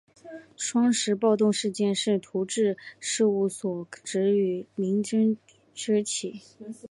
[0.57, 5.37] 双十暴动事件是徙置事务处职员与居民争
[5.75, 6.41] 执引起。